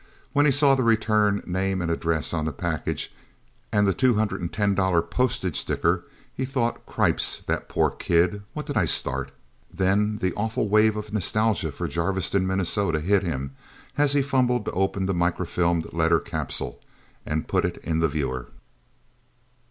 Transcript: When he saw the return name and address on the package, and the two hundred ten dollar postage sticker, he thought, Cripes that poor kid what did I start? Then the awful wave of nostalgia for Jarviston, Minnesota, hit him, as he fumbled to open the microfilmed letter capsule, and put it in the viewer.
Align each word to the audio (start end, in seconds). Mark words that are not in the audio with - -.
When 0.33 0.47
he 0.47 0.51
saw 0.51 0.73
the 0.73 0.81
return 0.81 1.43
name 1.45 1.79
and 1.79 1.91
address 1.91 2.33
on 2.33 2.45
the 2.45 2.51
package, 2.51 3.13
and 3.71 3.85
the 3.85 3.93
two 3.93 4.15
hundred 4.15 4.51
ten 4.51 4.73
dollar 4.73 4.99
postage 5.03 5.59
sticker, 5.59 6.05
he 6.33 6.43
thought, 6.43 6.87
Cripes 6.87 7.43
that 7.45 7.69
poor 7.69 7.91
kid 7.91 8.41
what 8.53 8.65
did 8.65 8.77
I 8.77 8.85
start? 8.85 9.29
Then 9.71 10.15
the 10.15 10.33
awful 10.33 10.67
wave 10.67 10.95
of 10.97 11.13
nostalgia 11.13 11.71
for 11.71 11.87
Jarviston, 11.87 12.47
Minnesota, 12.47 12.99
hit 12.99 13.21
him, 13.21 13.55
as 13.95 14.13
he 14.13 14.23
fumbled 14.23 14.65
to 14.65 14.71
open 14.71 15.05
the 15.05 15.13
microfilmed 15.13 15.93
letter 15.93 16.19
capsule, 16.19 16.81
and 17.23 17.47
put 17.47 17.63
it 17.63 17.77
in 17.83 17.99
the 17.99 18.07
viewer. 18.07 18.47